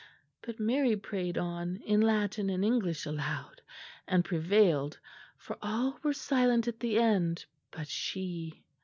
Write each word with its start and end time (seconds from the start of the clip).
But 0.41 0.59
Mary 0.59 0.95
prayed 0.97 1.37
on 1.37 1.75
in 1.77 2.01
Latin 2.01 2.49
and 2.49 2.65
English 2.65 3.05
aloud, 3.05 3.61
and 4.07 4.25
prevailed, 4.25 4.97
for 5.37 5.59
all 5.61 5.99
were 6.01 6.11
silent 6.11 6.67
at 6.67 6.79
the 6.79 6.97
end 6.97 7.45
but 7.69 7.87
she. 7.87 8.63